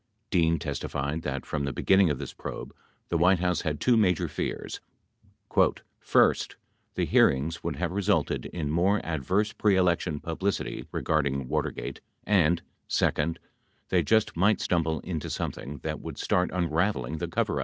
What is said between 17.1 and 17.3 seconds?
the